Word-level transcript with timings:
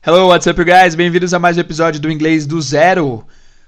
Hello, 0.00 0.28
what's 0.28 0.46
up, 0.46 0.62
guys? 0.62 0.94
Bem-vindos 0.94 1.34
a 1.34 1.40
mais 1.40 1.56
um 1.56 1.60
episódio 1.60 2.00
do 2.00 2.08
Inglês 2.08 2.46
do 2.46 2.62
Zero. 2.62 3.26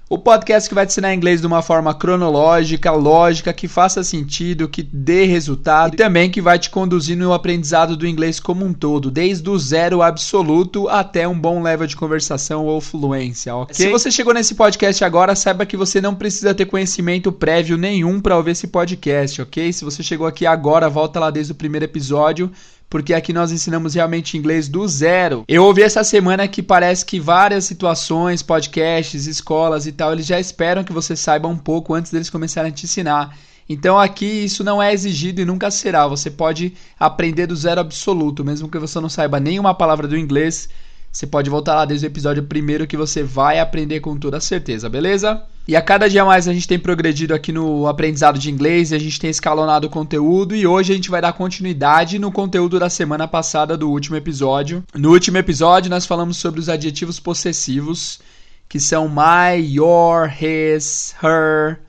O 0.09 0.17
podcast 0.17 0.67
que 0.67 0.73
vai 0.73 0.85
te 0.85 0.91
ensinar 0.91 1.13
inglês 1.13 1.41
de 1.41 1.47
uma 1.47 1.61
forma 1.61 1.93
cronológica, 1.93 2.89
lógica, 2.93 3.51
que 3.51 3.67
faça 3.67 4.01
sentido, 4.01 4.69
que 4.69 4.81
dê 4.81 5.25
resultado 5.25 5.93
e 5.93 5.97
também 5.97 6.31
que 6.31 6.41
vai 6.41 6.57
te 6.57 6.69
conduzir 6.69 7.17
no 7.17 7.33
aprendizado 7.33 7.97
do 7.97 8.07
inglês 8.07 8.39
como 8.39 8.65
um 8.65 8.73
todo, 8.73 9.11
desde 9.11 9.49
o 9.49 9.59
zero 9.59 10.01
absoluto 10.01 10.87
até 10.87 11.27
um 11.27 11.37
bom 11.37 11.61
level 11.61 11.85
de 11.85 11.97
conversação 11.97 12.65
ou 12.65 12.79
fluência, 12.79 13.53
ok? 13.53 13.75
Se 13.75 13.89
você 13.89 14.09
chegou 14.09 14.33
nesse 14.33 14.55
podcast 14.55 15.03
agora, 15.03 15.35
saiba 15.35 15.65
que 15.65 15.75
você 15.75 15.99
não 15.99 16.15
precisa 16.15 16.53
ter 16.53 16.65
conhecimento 16.65 17.29
prévio 17.29 17.77
nenhum 17.77 18.21
para 18.21 18.37
ouvir 18.37 18.51
esse 18.51 18.67
podcast, 18.67 19.41
ok? 19.41 19.73
Se 19.73 19.83
você 19.83 20.01
chegou 20.01 20.25
aqui 20.25 20.45
agora, 20.45 20.89
volta 20.89 21.19
lá 21.19 21.29
desde 21.29 21.51
o 21.51 21.55
primeiro 21.55 21.83
episódio 21.83 22.49
porque 22.91 23.13
aqui 23.13 23.31
nós 23.31 23.53
ensinamos 23.53 23.93
realmente 23.93 24.37
inglês 24.37 24.67
do 24.67 24.85
zero. 24.85 25.45
Eu 25.47 25.63
ouvi 25.63 25.81
essa 25.81 26.03
semana 26.03 26.45
que 26.45 26.61
parece 26.61 27.05
que 27.05 27.21
várias 27.21 27.63
situações, 27.63 28.43
podcasts, 28.43 29.27
escolas 29.27 29.87
e 29.87 29.93
tal, 29.93 30.11
eles 30.11 30.25
já 30.25 30.37
esperam 30.37 30.83
que 30.83 30.91
você 30.91 31.15
saiba 31.15 31.47
um 31.47 31.57
pouco 31.57 31.93
antes 31.93 32.11
deles 32.11 32.29
começarem 32.29 32.69
a 32.69 32.73
te 32.73 32.83
ensinar. 32.83 33.33
Então 33.69 33.97
aqui 33.97 34.25
isso 34.25 34.61
não 34.61 34.83
é 34.83 34.91
exigido 34.93 35.39
e 35.39 35.45
nunca 35.45 35.71
será. 35.71 36.05
Você 36.05 36.29
pode 36.29 36.73
aprender 36.99 37.47
do 37.47 37.55
zero 37.55 37.79
absoluto, 37.79 38.43
mesmo 38.43 38.67
que 38.67 38.77
você 38.77 38.99
não 38.99 39.07
saiba 39.07 39.39
nenhuma 39.39 39.73
palavra 39.73 40.05
do 40.05 40.17
inglês. 40.17 40.67
Você 41.09 41.25
pode 41.25 41.49
voltar 41.49 41.75
lá 41.75 41.85
desde 41.85 42.05
o 42.05 42.09
episódio 42.09 42.43
primeiro 42.43 42.85
que 42.85 42.97
você 42.97 43.23
vai 43.23 43.61
aprender 43.61 44.01
com 44.01 44.17
toda 44.17 44.41
certeza, 44.41 44.89
beleza? 44.89 45.41
E 45.67 45.75
a 45.75 45.81
cada 45.81 46.09
dia 46.09 46.25
mais 46.25 46.47
a 46.47 46.53
gente 46.53 46.67
tem 46.67 46.79
progredido 46.79 47.35
aqui 47.35 47.51
no 47.51 47.87
aprendizado 47.87 48.39
de 48.39 48.49
inglês, 48.49 48.91
a 48.91 48.97
gente 48.97 49.19
tem 49.19 49.29
escalonado 49.29 49.85
o 49.85 49.89
conteúdo 49.89 50.55
e 50.55 50.65
hoje 50.65 50.91
a 50.91 50.95
gente 50.95 51.09
vai 51.09 51.21
dar 51.21 51.33
continuidade 51.33 52.17
no 52.17 52.31
conteúdo 52.31 52.79
da 52.79 52.89
semana 52.89 53.27
passada 53.27 53.77
do 53.77 53.89
último 53.89 54.15
episódio. 54.15 54.83
No 54.95 55.11
último 55.11 55.37
episódio 55.37 55.89
nós 55.89 56.05
falamos 56.05 56.37
sobre 56.37 56.59
os 56.59 56.67
adjetivos 56.67 57.19
possessivos, 57.19 58.19
que 58.67 58.79
são 58.79 59.07
my, 59.07 59.61
your, 59.61 60.31
his, 60.41 61.13
her, 61.21 61.79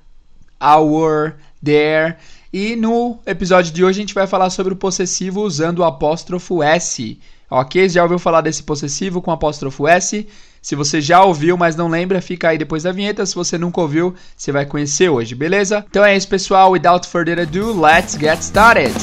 our, 0.60 1.34
their. 1.64 2.18
E 2.52 2.76
no 2.76 3.18
episódio 3.24 3.72
de 3.72 3.82
hoje 3.82 4.00
a 4.00 4.02
gente 4.02 4.14
vai 4.14 4.26
falar 4.26 4.50
sobre 4.50 4.74
o 4.74 4.76
possessivo 4.76 5.40
usando 5.40 5.78
o 5.78 5.84
apóstrofo 5.84 6.62
S. 6.62 7.18
Ok? 7.50 7.88
Já 7.88 8.02
ouviu 8.02 8.18
falar 8.18 8.42
desse 8.42 8.62
possessivo 8.62 9.22
com 9.22 9.30
apóstrofo 9.30 9.88
S? 9.88 10.26
Se 10.62 10.76
você 10.76 11.00
já 11.00 11.24
ouviu, 11.24 11.56
mas 11.56 11.74
não 11.74 11.88
lembra, 11.88 12.22
fica 12.22 12.50
aí 12.50 12.56
depois 12.56 12.84
da 12.84 12.92
vinheta. 12.92 13.26
Se 13.26 13.34
você 13.34 13.58
nunca 13.58 13.80
ouviu, 13.80 14.14
você 14.36 14.52
vai 14.52 14.64
conhecer 14.64 15.08
hoje, 15.08 15.34
beleza? 15.34 15.84
Então 15.90 16.04
é 16.04 16.16
isso, 16.16 16.28
pessoal. 16.28 16.70
Without 16.70 17.08
further 17.08 17.40
ado, 17.40 17.80
let's 17.80 18.16
get 18.16 18.38
started! 18.40 18.94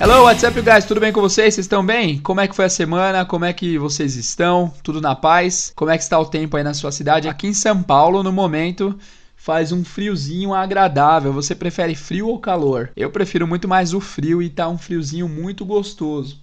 Hello, 0.00 0.24
what's 0.24 0.42
up, 0.42 0.60
guys? 0.60 0.84
Tudo 0.84 1.00
bem 1.00 1.12
com 1.12 1.20
vocês? 1.20 1.54
Vocês 1.54 1.66
estão 1.66 1.86
bem? 1.86 2.18
Como 2.18 2.40
é 2.40 2.48
que 2.48 2.56
foi 2.56 2.64
a 2.64 2.68
semana? 2.68 3.24
Como 3.24 3.44
é 3.44 3.52
que 3.52 3.78
vocês 3.78 4.16
estão? 4.16 4.74
Tudo 4.82 5.00
na 5.00 5.14
paz? 5.14 5.72
Como 5.76 5.92
é 5.92 5.96
que 5.96 6.02
está 6.02 6.18
o 6.18 6.26
tempo 6.26 6.56
aí 6.56 6.64
na 6.64 6.74
sua 6.74 6.90
cidade? 6.90 7.28
Aqui 7.28 7.46
em 7.46 7.54
São 7.54 7.84
Paulo, 7.84 8.24
no 8.24 8.32
momento, 8.32 8.98
faz 9.38 9.72
um 9.72 9.84
friozinho 9.84 10.52
agradável. 10.52 11.32
Você 11.32 11.54
prefere 11.54 11.94
frio 11.94 12.28
ou 12.28 12.38
calor? 12.38 12.90
Eu 12.94 13.10
prefiro 13.10 13.46
muito 13.46 13.66
mais 13.66 13.94
o 13.94 14.00
frio 14.00 14.42
e 14.42 14.50
tá 14.50 14.68
um 14.68 14.76
friozinho 14.76 15.28
muito 15.28 15.64
gostoso. 15.64 16.38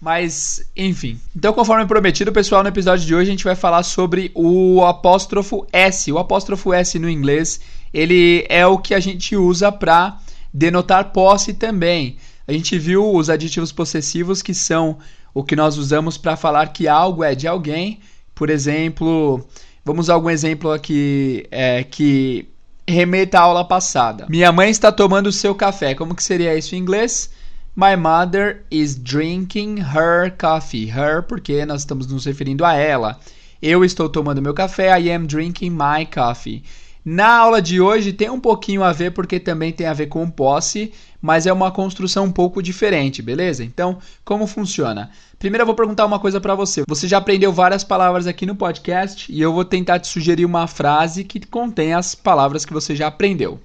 Mas, 0.00 0.64
enfim. 0.76 1.18
Então, 1.34 1.52
conforme 1.54 1.86
prometido, 1.86 2.30
pessoal, 2.30 2.62
no 2.62 2.68
episódio 2.68 3.06
de 3.06 3.14
hoje 3.14 3.28
a 3.28 3.32
gente 3.32 3.44
vai 3.44 3.56
falar 3.56 3.82
sobre 3.82 4.30
o 4.34 4.84
apóstrofo 4.84 5.66
S. 5.72 6.12
O 6.12 6.18
apóstrofo 6.18 6.72
S 6.74 6.98
no 6.98 7.08
inglês, 7.08 7.60
ele 7.92 8.44
é 8.50 8.66
o 8.66 8.78
que 8.78 8.94
a 8.94 9.00
gente 9.00 9.34
usa 9.34 9.72
para 9.72 10.18
denotar 10.52 11.10
posse 11.10 11.54
também. 11.54 12.18
A 12.46 12.52
gente 12.52 12.78
viu 12.78 13.14
os 13.14 13.30
adjetivos 13.30 13.72
possessivos 13.72 14.42
que 14.42 14.52
são 14.52 14.98
o 15.32 15.42
que 15.42 15.56
nós 15.56 15.78
usamos 15.78 16.18
para 16.18 16.36
falar 16.36 16.68
que 16.68 16.86
algo 16.86 17.24
é 17.24 17.34
de 17.34 17.48
alguém. 17.48 18.00
Por 18.34 18.50
exemplo, 18.50 19.44
Vamos 19.84 20.06
usar 20.06 20.14
algum 20.14 20.30
exemplo 20.30 20.72
aqui 20.72 21.46
é, 21.50 21.84
que 21.84 22.48
remeta 22.88 23.38
à 23.38 23.42
aula 23.42 23.64
passada. 23.64 24.26
Minha 24.28 24.50
mãe 24.50 24.70
está 24.70 24.90
tomando 24.90 25.30
seu 25.30 25.54
café. 25.54 25.94
Como 25.94 26.14
que 26.14 26.22
seria 26.22 26.56
isso 26.56 26.74
em 26.74 26.78
inglês? 26.78 27.30
My 27.76 27.96
mother 27.96 28.64
is 28.70 28.96
drinking 28.96 29.80
her 29.80 30.32
coffee. 30.38 30.88
Her, 30.88 31.22
porque 31.22 31.66
nós 31.66 31.82
estamos 31.82 32.06
nos 32.06 32.24
referindo 32.24 32.64
a 32.64 32.74
ela. 32.74 33.18
Eu 33.60 33.84
estou 33.84 34.08
tomando 34.08 34.40
meu 34.40 34.54
café. 34.54 34.98
I 34.98 35.10
am 35.12 35.26
drinking 35.26 35.70
my 35.70 36.06
coffee. 36.06 36.62
Na 37.04 37.36
aula 37.36 37.60
de 37.60 37.82
hoje 37.82 38.14
tem 38.14 38.30
um 38.30 38.40
pouquinho 38.40 38.82
a 38.82 38.90
ver 38.90 39.10
porque 39.10 39.38
também 39.38 39.70
tem 39.70 39.86
a 39.86 39.92
ver 39.92 40.06
com 40.06 40.30
posse, 40.30 40.90
mas 41.20 41.46
é 41.46 41.52
uma 41.52 41.70
construção 41.70 42.24
um 42.24 42.32
pouco 42.32 42.62
diferente, 42.62 43.20
beleza? 43.20 43.62
Então, 43.62 43.98
como 44.24 44.46
funciona? 44.46 45.10
Primeiro 45.38 45.62
eu 45.62 45.66
vou 45.66 45.74
perguntar 45.74 46.06
uma 46.06 46.18
coisa 46.18 46.40
para 46.40 46.54
você. 46.54 46.82
Você 46.88 47.06
já 47.06 47.18
aprendeu 47.18 47.52
várias 47.52 47.84
palavras 47.84 48.26
aqui 48.26 48.46
no 48.46 48.56
podcast 48.56 49.30
e 49.30 49.38
eu 49.38 49.52
vou 49.52 49.66
tentar 49.66 49.98
te 49.98 50.08
sugerir 50.08 50.46
uma 50.46 50.66
frase 50.66 51.24
que 51.24 51.44
contém 51.46 51.92
as 51.92 52.14
palavras 52.14 52.64
que 52.64 52.72
você 52.72 52.96
já 52.96 53.08
aprendeu. 53.08 53.60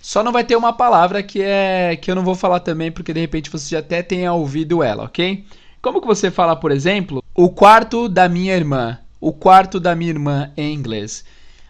Só 0.00 0.22
não 0.22 0.32
vai 0.32 0.42
ter 0.42 0.56
uma 0.56 0.72
palavra 0.72 1.22
que 1.22 1.42
é 1.42 1.94
que 1.94 2.10
eu 2.10 2.14
não 2.14 2.24
vou 2.24 2.34
falar 2.34 2.60
também 2.60 2.90
porque 2.90 3.12
de 3.12 3.20
repente 3.20 3.50
você 3.50 3.68
já 3.68 3.80
até 3.80 4.02
tenha 4.02 4.32
ouvido 4.32 4.82
ela, 4.82 5.04
OK? 5.04 5.44
Como 5.82 6.00
que 6.00 6.06
você 6.06 6.30
fala, 6.30 6.56
por 6.56 6.70
exemplo, 6.70 7.22
o 7.34 7.50
quarto 7.50 8.08
da 8.08 8.30
minha 8.30 8.56
irmã? 8.56 8.98
O 9.20 9.30
quarto 9.30 9.78
da 9.78 9.94
minha 9.94 10.10
irmã 10.10 10.50
em 10.56 10.72
inglês. 10.72 11.22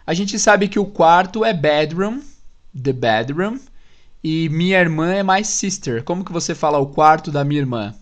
A 0.09 0.13
gente 0.15 0.39
sabe 0.39 0.67
que 0.67 0.79
o 0.79 0.87
quarto 0.87 1.45
é 1.45 1.53
bedroom, 1.53 2.21
the 2.73 2.91
bedroom, 2.91 3.59
e 4.23 4.49
minha 4.49 4.79
irmã 4.79 5.13
é 5.13 5.21
my 5.21 5.45
sister. 5.45 6.03
Como 6.03 6.25
que 6.25 6.31
você 6.31 6.55
fala 6.55 6.79
o 6.79 6.87
quarto 6.87 7.29
da 7.29 7.43
minha 7.43 7.61
irmã? 7.61 7.93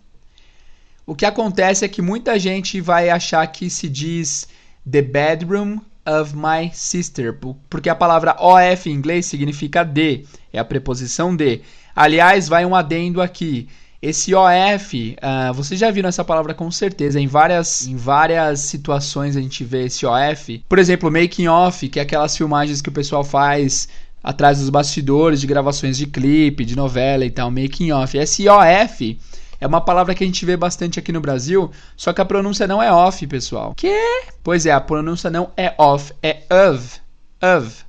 O 1.05 1.13
que 1.13 1.25
acontece 1.25 1.83
é 1.83 1.87
que 1.89 2.01
muita 2.01 2.39
gente 2.39 2.79
vai 2.79 3.09
achar 3.09 3.45
que 3.47 3.69
se 3.69 3.89
diz 3.89 4.47
the 4.89 5.01
bedroom 5.01 5.81
of 6.05 6.33
my 6.33 6.71
sister, 6.73 7.37
porque 7.69 7.89
a 7.89 7.95
palavra 7.95 8.37
OF 8.39 8.89
em 8.89 8.93
inglês 8.93 9.25
significa 9.25 9.83
de, 9.83 10.23
é 10.53 10.59
a 10.59 10.63
preposição 10.63 11.35
de. 11.35 11.59
Aliás, 11.93 12.47
vai 12.47 12.65
um 12.65 12.73
adendo 12.73 13.21
aqui. 13.21 13.67
Esse 14.01 14.35
OF, 14.35 15.13
uh, 15.13 15.17
ah, 15.21 15.51
vocês 15.51 15.79
já 15.79 15.89
viram 15.89 16.09
essa 16.09 16.23
palavra 16.23 16.53
com 16.53 16.69
certeza. 16.69 17.19
Em 17.19 17.27
várias, 17.27 17.87
em 17.87 17.95
várias 17.95 18.59
situações 18.59 19.35
a 19.35 19.41
gente 19.41 19.63
vê 19.63 19.85
esse 19.85 20.05
OF. 20.05 20.63
Por 20.69 20.77
exemplo, 20.77 21.11
making 21.11 21.47
off, 21.47 21.87
que 21.89 21.99
é 21.99 22.03
aquelas 22.03 22.37
filmagens 22.37 22.81
que 22.81 22.89
o 22.89 22.91
pessoal 22.91 23.23
faz 23.23 23.89
atrás 24.23 24.59
dos 24.59 24.69
bastidores 24.69 25.41
de 25.41 25.47
gravações 25.47 25.97
de 25.97 26.05
clipe, 26.05 26.63
de 26.63 26.75
novela 26.75 27.25
e 27.25 27.31
tal. 27.31 27.49
Making 27.49 27.91
off. 27.91 28.15
Esse 28.17 28.47
OF 28.47 29.19
é 29.59 29.65
uma 29.65 29.81
palavra 29.81 30.13
que 30.13 30.23
a 30.23 30.27
gente 30.27 30.45
vê 30.45 30.55
bastante 30.55 30.99
aqui 30.99 31.11
no 31.11 31.19
Brasil, 31.19 31.71
só 31.95 32.13
que 32.13 32.21
a 32.21 32.25
pronúncia 32.25 32.67
não 32.67 32.81
é 32.81 32.91
off, 32.91 33.25
pessoal. 33.25 33.73
Que? 33.75 33.97
Pois 34.43 34.67
é, 34.67 34.71
a 34.71 34.79
pronúncia 34.79 35.31
não 35.31 35.51
é 35.57 35.73
off, 35.77 36.13
é 36.21 36.43
of. 36.71 36.99
Of. 37.41 37.85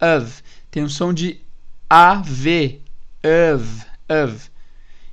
Of. 0.00 0.42
Tem 0.70 0.82
um 0.82 0.88
som 0.88 1.12
de 1.12 1.40
AV. 1.88 2.80
Of. 3.24 3.86
Of. 4.08 4.51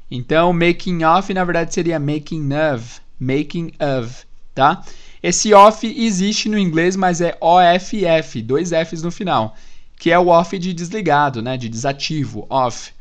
Então, 0.10 0.52
making 0.52 1.04
off 1.04 1.34
na 1.34 1.44
verdade 1.44 1.74
seria 1.74 2.00
making 2.00 2.50
of, 2.54 3.00
making 3.20 3.72
of, 3.80 4.26
tá? 4.56 4.84
Esse 5.22 5.54
off 5.54 5.86
existe 5.86 6.50
no 6.50 6.58
inglês, 6.58 6.96
mas 6.96 7.22
é 7.22 7.38
OFF, 7.40 8.42
dois 8.42 8.72
Fs 8.72 9.04
no 9.04 9.12
final, 9.12 9.56
que 9.98 10.12
é 10.12 10.18
o 10.18 10.28
off 10.28 10.58
de 10.58 10.74
desligado, 10.74 11.42
né, 11.42 11.58
de 11.58 11.68
desativo, 11.68 12.48
off. 12.50 12.92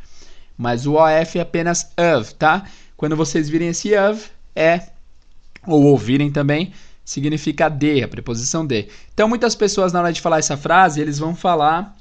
Mas 0.57 0.85
o 0.87 0.95
OF 0.95 1.39
é 1.39 1.41
apenas 1.41 1.93
of, 1.97 2.35
tá? 2.35 2.65
Quando 2.97 3.17
vocês 3.17 3.49
virem 3.49 3.69
esse 3.69 3.97
of, 3.97 4.31
é 4.55 4.89
ou 5.67 5.85
ouvirem 5.85 6.31
também, 6.31 6.73
significa 7.05 7.69
de, 7.69 8.03
a 8.03 8.09
preposição 8.09 8.67
de. 8.67 8.89
Então, 9.15 9.29
muitas 9.29 9.55
pessoas 9.55 9.93
na 9.93 10.01
hora 10.01 10.13
de 10.13 10.21
falar 10.21 10.39
essa 10.39 10.57
frase, 10.57 11.01
eles 11.01 11.19
vão 11.19 11.35
falar 11.35 11.97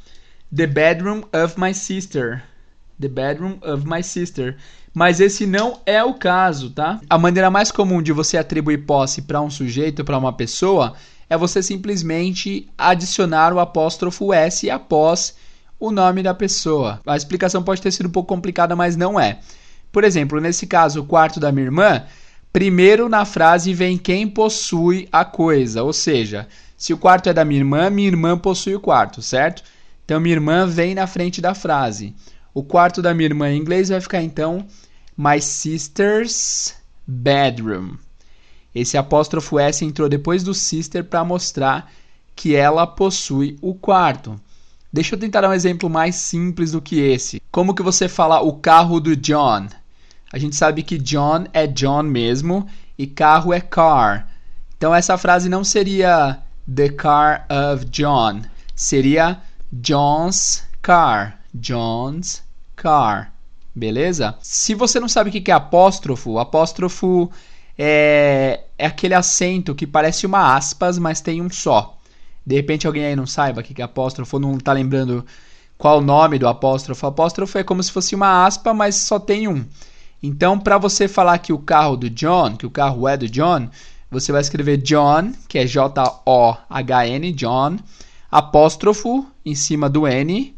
the 0.53 0.65
bedroom 0.65 1.21
of 1.31 1.59
my 1.59 1.73
sister. 1.73 2.43
The 2.99 3.07
bedroom 3.07 3.59
of 3.61 3.87
my 3.87 4.01
sister 4.01 4.57
mas 4.97 5.19
esse 5.19 5.45
não 5.45 5.79
é 5.85 6.03
o 6.03 6.15
caso, 6.15 6.71
tá? 6.71 6.99
A 7.07 7.19
maneira 7.19 7.51
mais 7.51 7.71
comum 7.71 8.01
de 8.01 8.11
você 8.11 8.35
atribuir 8.35 8.79
posse 8.79 9.21
para 9.21 9.39
um 9.39 9.47
sujeito, 9.47 10.03
para 10.03 10.17
uma 10.17 10.33
pessoa, 10.33 10.95
é 11.29 11.37
você 11.37 11.61
simplesmente 11.61 12.67
adicionar 12.75 13.53
o 13.53 13.59
apóstrofo 13.59 14.33
S 14.33 14.67
após 14.71 15.35
o 15.79 15.91
nome 15.91 16.23
da 16.23 16.33
pessoa. 16.33 16.99
A 17.05 17.15
explicação 17.15 17.61
pode 17.61 17.79
ter 17.79 17.91
sido 17.91 18.07
um 18.07 18.11
pouco 18.11 18.33
complicada, 18.33 18.75
mas 18.75 18.95
não 18.95 19.19
é. 19.19 19.37
Por 19.91 20.03
exemplo, 20.03 20.41
nesse 20.41 20.65
caso, 20.65 21.01
o 21.01 21.05
quarto 21.05 21.39
da 21.39 21.51
minha 21.51 21.67
irmã, 21.67 22.03
primeiro 22.51 23.07
na 23.07 23.23
frase 23.23 23.75
vem 23.75 23.99
quem 23.99 24.27
possui 24.27 25.07
a 25.11 25.23
coisa, 25.23 25.83
ou 25.83 25.93
seja, 25.93 26.47
se 26.75 26.91
o 26.91 26.97
quarto 26.97 27.29
é 27.29 27.33
da 27.35 27.45
minha 27.45 27.59
irmã, 27.59 27.87
minha 27.91 28.07
irmã 28.07 28.35
possui 28.35 28.73
o 28.73 28.79
quarto, 28.79 29.21
certo? 29.21 29.61
Então 30.03 30.19
minha 30.19 30.33
irmã 30.33 30.65
vem 30.65 30.95
na 30.95 31.05
frente 31.05 31.39
da 31.39 31.53
frase. 31.53 32.15
O 32.51 32.63
quarto 32.63 32.99
da 32.99 33.13
minha 33.13 33.27
irmã 33.27 33.51
em 33.51 33.59
inglês 33.59 33.89
vai 33.89 34.01
ficar 34.01 34.23
então 34.23 34.65
My 35.17 35.41
sister's 35.41 36.75
bedroom. 37.07 37.97
Esse 38.75 38.97
apóstrofo 38.99 39.57
S 39.57 39.83
entrou 39.83 40.07
depois 40.07 40.43
do 40.43 40.53
sister 40.53 41.03
para 41.03 41.25
mostrar 41.25 41.91
que 42.35 42.55
ela 42.55 42.85
possui 42.85 43.57
o 43.59 43.73
quarto. 43.73 44.39
Deixa 44.93 45.15
eu 45.15 45.19
tentar 45.19 45.41
dar 45.41 45.49
um 45.49 45.53
exemplo 45.53 45.89
mais 45.89 46.15
simples 46.17 46.73
do 46.73 46.81
que 46.81 46.99
esse. 46.99 47.41
Como 47.51 47.73
que 47.73 47.81
você 47.81 48.07
fala 48.07 48.41
o 48.41 48.53
carro 48.53 48.99
do 48.99 49.15
John? 49.15 49.67
A 50.31 50.37
gente 50.37 50.55
sabe 50.55 50.83
que 50.83 50.99
John 50.99 51.45
é 51.51 51.65
John 51.65 52.03
mesmo 52.03 52.67
e 52.95 53.07
carro 53.07 53.51
é 53.51 53.59
car. 53.59 54.29
Então 54.77 54.93
essa 54.93 55.17
frase 55.17 55.49
não 55.49 55.63
seria 55.63 56.43
the 56.71 56.89
car 56.89 57.47
of 57.49 57.85
John, 57.85 58.43
seria 58.75 59.41
John's 59.73 60.63
car. 60.79 61.39
John's 61.55 62.43
car. 62.75 63.33
Beleza? 63.77 64.35
Se 64.41 64.73
você 64.73 64.99
não 64.99 65.07
sabe 65.07 65.29
o 65.29 65.31
que 65.31 65.51
é 65.51 65.53
apóstrofo, 65.53 66.39
apóstrofo 66.39 67.29
é, 67.77 68.61
é 68.75 68.87
aquele 68.87 69.13
acento 69.13 69.75
que 69.75 69.85
parece 69.85 70.25
uma 70.25 70.55
aspas, 70.55 70.97
mas 70.97 71.21
tem 71.21 71.43
um 71.43 71.49
só. 71.49 71.95
De 72.43 72.55
repente 72.55 72.87
alguém 72.87 73.05
aí 73.05 73.15
não 73.15 73.27
saiba 73.27 73.61
o 73.61 73.63
que 73.63 73.79
é 73.79 73.85
apóstrofo, 73.85 74.39
não 74.39 74.57
está 74.57 74.73
lembrando 74.73 75.23
qual 75.77 75.99
o 75.99 76.01
nome 76.01 76.39
do 76.39 76.47
apóstrofo. 76.47 77.05
Apóstrofo 77.05 77.55
é 77.59 77.63
como 77.63 77.83
se 77.83 77.91
fosse 77.91 78.15
uma 78.15 78.47
aspa, 78.47 78.73
mas 78.73 78.95
só 78.95 79.19
tem 79.19 79.47
um. 79.47 79.63
Então, 80.23 80.57
para 80.57 80.79
você 80.79 81.07
falar 81.07 81.37
que 81.37 81.53
o 81.53 81.59
carro 81.59 81.95
do 81.95 82.09
John, 82.09 82.57
que 82.57 82.65
o 82.65 82.71
carro 82.71 83.07
é 83.07 83.15
do 83.15 83.29
John, 83.29 83.69
você 84.09 84.31
vai 84.31 84.41
escrever 84.41 84.77
John, 84.77 85.33
que 85.47 85.59
é 85.59 85.67
J-O-H-N, 85.67 87.31
John, 87.33 87.77
apóstrofo 88.31 89.27
em 89.45 89.53
cima 89.53 89.87
do 89.87 90.07
N, 90.07 90.55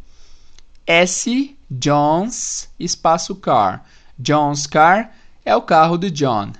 S, 0.88 1.59
John's, 1.70 2.70
espaço 2.80 3.36
car. 3.36 3.86
John's 4.18 4.66
car 4.66 5.12
é 5.46 5.56
o 5.56 5.62
carro 5.62 5.98
do 5.98 6.10
John, 6.10 6.52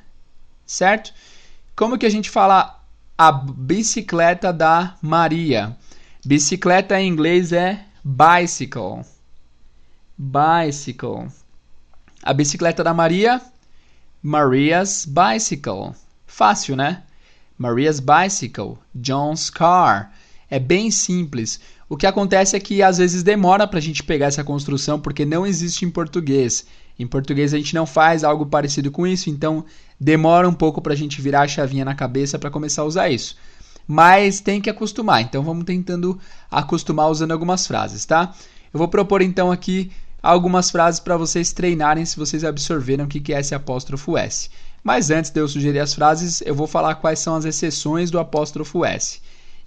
certo? 0.66 1.14
Como 1.76 1.98
que 1.98 2.06
a 2.06 2.10
gente 2.10 2.30
fala 2.30 2.80
a 3.18 3.34
bicicleta 3.34 4.54
da 4.54 4.96
Maria. 5.02 5.76
Bicicleta 6.26 7.00
em 7.02 7.08
inglês 7.10 7.52
é 7.52 7.84
bicycle. 8.02 9.06
Bicycle. 10.18 11.28
A 12.24 12.34
bicicleta 12.34 12.82
da 12.82 12.94
Maria, 12.94 13.42
Maria's 14.22 15.06
bicycle. 15.06 15.94
Fácil, 16.26 16.78
né? 16.78 17.04
Maria's 17.58 18.00
bicycle, 18.00 18.78
John's 18.96 19.50
car. 19.50 20.14
É 20.50 20.60
bem 20.60 20.90
simples. 20.90 21.60
O 21.90 21.98
que 21.98 22.06
acontece 22.06 22.56
é 22.56 22.60
que 22.60 22.84
às 22.84 23.00
vezes 23.00 23.24
demora 23.24 23.66
para 23.68 23.80
a 23.80 23.82
gente 23.82 24.04
pegar 24.04 24.28
essa 24.28 24.44
construção 24.44 25.00
porque 25.00 25.26
não 25.26 25.44
existe 25.44 25.84
em 25.86 25.90
português. 25.90 26.68
Em 27.00 27.08
português 27.08 27.52
a 27.52 27.58
gente 27.58 27.74
não 27.74 27.88
faz 27.88 28.24
algo 28.24 28.46
parecido 28.46 28.92
com 28.92 29.08
isso, 29.08 29.28
então 29.28 29.66
demora 30.00 30.48
um 30.48 30.54
pouco 30.54 30.84
para 30.84 30.94
a 30.94 30.96
gente 30.96 31.20
virar 31.20 31.42
a 31.42 31.48
chavinha 31.48 31.84
na 31.84 31.96
cabeça 31.96 32.38
para 32.38 32.52
começar 32.52 32.84
a 32.84 32.86
usar 32.86 33.10
isso. 33.10 33.36
Mas 33.88 34.40
tem 34.40 34.62
que 34.62 34.70
acostumar, 34.70 35.24
então 35.24 35.42
vamos 35.42 35.66
tentando 35.66 36.20
acostumar 36.52 37.10
usando 37.10 37.32
algumas 37.32 37.66
frases, 37.66 38.06
tá? 38.06 38.36
Eu 38.72 38.78
vou 38.78 38.88
propor 38.88 39.24
então 39.24 39.52
aqui 39.52 39.92
algumas 40.22 40.70
frases 40.70 41.00
para 41.00 41.18
vocês 41.18 41.52
treinarem 41.52 42.06
se 42.06 42.18
vocês 42.18 42.44
absorveram 42.44 43.06
o 43.06 43.08
que 43.08 43.34
é 43.34 43.40
esse 43.40 43.56
apóstrofo 43.56 44.16
S. 44.16 44.48
Mas 44.84 45.10
antes 45.10 45.32
de 45.32 45.40
eu 45.40 45.48
sugerir 45.48 45.80
as 45.80 45.96
frases, 45.96 46.44
eu 46.46 46.54
vou 46.54 46.68
falar 46.68 46.96
quais 46.96 47.18
são 47.18 47.34
as 47.34 47.46
exceções 47.46 48.12
do 48.12 48.20
apóstrofo 48.20 48.86
S. 48.86 49.20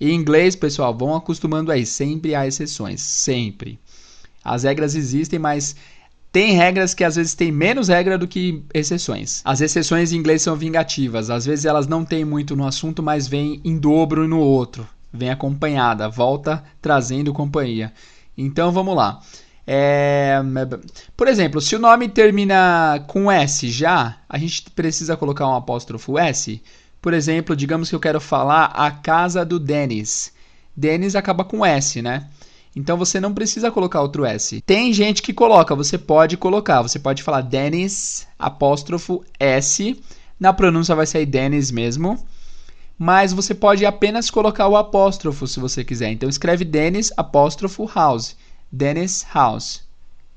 Em 0.04 0.16
inglês, 0.16 0.56
pessoal, 0.56 0.92
vão 0.92 1.14
acostumando 1.14 1.70
aí, 1.70 1.86
sempre 1.86 2.34
há 2.34 2.44
exceções, 2.44 3.00
sempre. 3.00 3.78
As 4.42 4.64
regras 4.64 4.96
existem, 4.96 5.38
mas 5.38 5.76
tem 6.32 6.54
regras 6.54 6.92
que 6.92 7.04
às 7.04 7.14
vezes 7.14 7.36
tem 7.36 7.52
menos 7.52 7.86
regra 7.86 8.18
do 8.18 8.26
que 8.26 8.64
exceções. 8.74 9.42
As 9.44 9.60
exceções 9.60 10.12
em 10.12 10.16
inglês 10.16 10.42
são 10.42 10.56
vingativas. 10.56 11.30
Às 11.30 11.46
vezes 11.46 11.66
elas 11.66 11.86
não 11.86 12.04
têm 12.04 12.24
muito 12.24 12.56
no 12.56 12.66
assunto, 12.66 13.00
mas 13.00 13.28
vêm 13.28 13.60
em 13.64 13.78
dobro 13.78 14.26
no 14.26 14.40
outro. 14.40 14.84
Vem 15.12 15.30
acompanhada, 15.30 16.08
volta 16.08 16.64
trazendo 16.80 17.32
companhia. 17.32 17.92
Então 18.36 18.72
vamos 18.72 18.96
lá. 18.96 19.20
É... 19.64 20.42
Por 21.16 21.28
exemplo, 21.28 21.60
se 21.60 21.76
o 21.76 21.78
nome 21.78 22.08
termina 22.08 23.04
com 23.06 23.30
S 23.30 23.70
já, 23.70 24.16
a 24.28 24.36
gente 24.36 24.68
precisa 24.70 25.16
colocar 25.16 25.46
um 25.46 25.54
apóstrofo 25.54 26.18
S. 26.18 26.60
Por 27.02 27.12
exemplo, 27.12 27.56
digamos 27.56 27.88
que 27.88 27.96
eu 27.96 28.00
quero 28.00 28.20
falar 28.20 28.66
a 28.66 28.88
casa 28.88 29.44
do 29.44 29.58
Denis. 29.58 30.32
Denis 30.74 31.16
acaba 31.16 31.44
com 31.44 31.66
S, 31.66 32.00
né? 32.00 32.28
Então 32.76 32.96
você 32.96 33.18
não 33.18 33.34
precisa 33.34 33.72
colocar 33.72 34.00
outro 34.00 34.24
S. 34.24 34.62
Tem 34.62 34.92
gente 34.92 35.20
que 35.20 35.34
coloca, 35.34 35.74
você 35.74 35.98
pode 35.98 36.36
colocar. 36.36 36.80
Você 36.80 37.00
pode 37.00 37.24
falar 37.24 37.40
Dennis, 37.40 38.26
apóstrofo 38.38 39.24
S. 39.38 40.00
Na 40.38 40.52
pronúncia 40.52 40.94
vai 40.94 41.04
sair 41.04 41.26
Dennis 41.26 41.72
mesmo. 41.72 42.24
Mas 42.96 43.32
você 43.32 43.52
pode 43.52 43.84
apenas 43.84 44.30
colocar 44.30 44.68
o 44.68 44.76
apóstrofo 44.76 45.46
se 45.48 45.58
você 45.58 45.82
quiser. 45.82 46.12
Então 46.12 46.28
escreve 46.28 46.64
Dennis, 46.64 47.12
apóstrofo 47.16 47.90
House. 47.92 48.36
Dennis 48.70 49.26
House. 49.34 49.82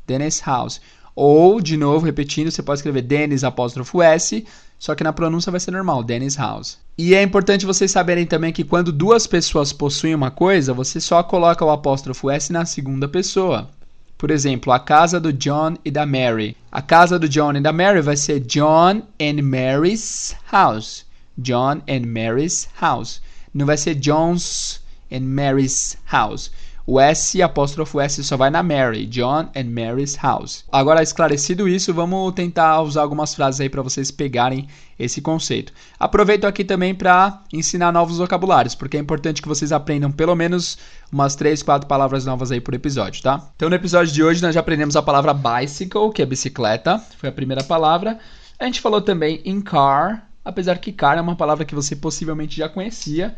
Dennis 0.08 0.42
House. 0.44 0.82
Ou, 1.16 1.62
de 1.62 1.78
novo, 1.78 2.06
repetindo, 2.06 2.50
você 2.50 2.64
pode 2.64 2.80
escrever 2.80 3.04
Dennis, 3.04 3.44
apóstrofo 3.44 4.02
S 4.02 4.46
só 4.78 4.94
que 4.94 5.04
na 5.04 5.14
pronúncia 5.14 5.52
vai 5.52 5.60
ser 5.60 5.72
normal, 5.72 6.04
Dennis 6.04 6.36
House. 6.36 6.78
E 6.98 7.14
é 7.16 7.22
importante 7.22 7.66
vocês 7.66 7.92
saberem 7.92 8.26
também 8.26 8.54
que 8.54 8.64
quando 8.64 8.92
duas 8.92 9.28
pessoas 9.28 9.74
possuem 9.74 10.16
uma 10.16 10.32
coisa, 10.32 10.74
você 10.74 11.00
só 11.02 11.22
coloca 11.24 11.66
o 11.66 11.70
apóstrofo 11.70 12.30
S 12.30 12.52
na 12.52 12.66
segunda 12.66 13.08
pessoa. 13.08 13.70
Por 14.18 14.32
exemplo, 14.32 14.72
a 14.72 14.80
casa 14.80 15.20
do 15.20 15.34
John 15.34 15.76
e 15.84 15.92
da 15.92 16.06
Mary. 16.06 16.56
A 16.72 16.82
casa 16.82 17.20
do 17.20 17.28
John 17.28 17.54
e 17.54 17.62
da 17.62 17.74
Mary 17.74 18.02
vai 18.02 18.16
ser 18.16 18.40
John 18.40 19.02
and 19.20 19.42
Mary's 19.44 20.36
house. 20.52 21.06
John 21.38 21.82
and 21.88 22.08
Mary's 22.08 22.70
house. 22.80 23.22
Não 23.54 23.66
vai 23.66 23.78
ser 23.78 23.96
John's 23.96 24.80
and 25.12 25.22
Mary's 25.22 25.98
house. 26.06 26.50
O 26.88 27.00
S, 27.00 27.42
apóstrofo 27.42 28.00
S, 28.00 28.24
só 28.24 28.38
vai 28.38 28.52
na 28.52 28.62
Mary, 28.62 29.08
John 29.08 29.50
and 29.56 29.70
Mary's 29.72 30.16
house. 30.16 30.64
Agora, 30.72 31.02
esclarecido 31.02 31.68
isso, 31.68 31.92
vamos 31.92 32.32
tentar 32.34 32.80
usar 32.82 33.02
algumas 33.02 33.34
frases 33.34 33.60
aí 33.60 33.70
para 33.70 33.82
vocês 33.82 34.12
pegarem 34.12 34.68
esse 35.00 35.20
conceito. 35.20 35.74
Aproveito 36.00 36.46
aqui 36.46 36.64
também 36.64 36.94
para 36.94 37.42
ensinar 37.52 37.92
novos 37.92 38.20
vocabulários, 38.20 38.76
porque 38.76 38.98
é 38.98 39.00
importante 39.00 39.42
que 39.42 39.48
vocês 39.48 39.72
aprendam 39.72 40.12
pelo 40.12 40.36
menos 40.36 40.78
umas 41.12 41.36
3, 41.36 41.64
4 41.64 41.88
palavras 41.88 42.24
novas 42.24 42.52
aí 42.52 42.62
por 42.62 42.76
episódio, 42.76 43.24
tá? 43.24 43.50
Então, 43.56 43.68
no 43.68 43.76
episódio 43.76 44.14
de 44.14 44.24
hoje, 44.24 44.44
nós 44.44 44.54
já 44.54 44.60
aprendemos 44.60 44.96
a 44.96 45.02
palavra 45.02 45.34
bicycle, 45.34 46.12
que 46.14 46.22
é 46.22 46.26
bicicleta, 46.26 47.00
foi 47.18 47.30
a 47.30 47.32
primeira 47.32 47.64
palavra. 47.64 48.20
A 48.60 48.66
gente 48.66 48.80
falou 48.80 49.02
também 49.02 49.42
in 49.44 49.60
car, 49.60 50.28
apesar 50.44 50.78
que 50.78 50.92
car 50.92 51.18
é 51.18 51.22
uma 51.22 51.36
palavra 51.36 51.66
que 51.66 51.74
você 51.74 51.96
possivelmente 51.96 52.58
já 52.58 52.70
conhecia, 52.70 53.36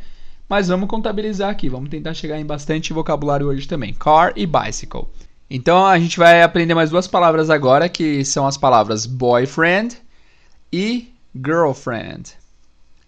mas 0.50 0.70
vamos 0.70 0.88
contabilizar 0.88 1.50
aqui, 1.50 1.68
vamos 1.68 1.90
tentar 1.90 2.14
chegar 2.14 2.40
em 2.40 2.46
bastante 2.46 2.94
vocabulário 2.94 3.48
hoje 3.48 3.68
também. 3.68 3.94
Car 3.94 4.32
e 4.36 4.46
bicycle. 4.46 5.08
Então 5.50 5.86
a 5.86 5.98
gente 6.00 6.18
vai 6.18 6.42
aprender 6.42 6.74
mais 6.74 6.90
duas 6.90 7.08
palavras 7.08 7.50
agora, 7.50 7.90
que 7.90 8.24
são 8.24 8.48
as 8.48 8.58
palavras 8.58 9.06
boyfriend 9.06 9.98
e 10.72 11.14
girlfriend. 11.36 12.34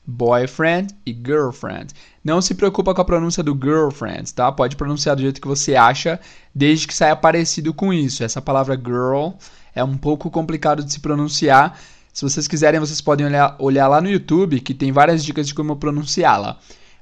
Boyfriend 0.06 0.94
e 1.06 1.14
girlfriend. 1.14 1.94
Não 2.24 2.42
se 2.42 2.56
preocupa 2.56 2.94
com 2.94 3.02
a 3.02 3.06
pronúncia 3.06 3.44
do 3.44 3.58
girlfriend, 3.62 4.34
tá? 4.34 4.52
Pode 4.52 4.76
pronunciar 4.76 5.16
do 5.16 5.22
jeito 5.22 5.40
que 5.40 5.48
você 5.48 5.76
acha, 5.76 6.20
desde 6.54 6.88
que 6.88 6.94
saia 6.94 7.16
parecido 7.16 7.74
com 7.74 7.94
isso. 7.94 8.24
Essa 8.24 8.42
palavra 8.42 8.76
girl 8.76 9.32
é 9.74 9.84
um 9.84 9.98
pouco 9.98 10.30
complicado 10.30 10.84
de 10.84 10.92
se 10.92 11.00
pronunciar. 11.00 11.80
Se 12.12 12.24
vocês 12.24 12.48
quiserem, 12.48 12.80
vocês 12.80 13.00
podem 13.00 13.28
olhar, 13.28 13.56
olhar 13.60 13.88
lá 13.88 14.02
no 14.02 14.10
YouTube, 14.10 14.60
que 14.62 14.74
tem 14.74 14.92
várias 14.92 15.24
dicas 15.24 15.48
de 15.48 15.54
como 15.54 15.76
pronunciá-la 15.76 16.58